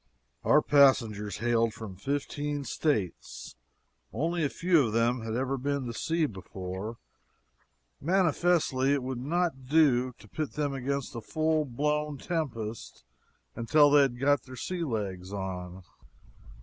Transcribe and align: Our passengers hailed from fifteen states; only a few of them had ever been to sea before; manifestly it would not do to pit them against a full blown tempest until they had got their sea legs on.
Our 0.43 0.63
passengers 0.63 1.37
hailed 1.37 1.75
from 1.75 1.95
fifteen 1.95 2.63
states; 2.63 3.55
only 4.11 4.43
a 4.43 4.49
few 4.49 4.87
of 4.87 4.93
them 4.93 5.21
had 5.21 5.35
ever 5.35 5.59
been 5.59 5.85
to 5.85 5.93
sea 5.93 6.25
before; 6.25 6.97
manifestly 8.01 8.93
it 8.93 9.03
would 9.03 9.19
not 9.21 9.67
do 9.67 10.13
to 10.17 10.27
pit 10.27 10.53
them 10.53 10.73
against 10.73 11.15
a 11.15 11.21
full 11.21 11.65
blown 11.65 12.17
tempest 12.17 13.03
until 13.55 13.91
they 13.91 14.01
had 14.01 14.19
got 14.19 14.41
their 14.41 14.55
sea 14.55 14.83
legs 14.83 15.31
on. 15.31 15.83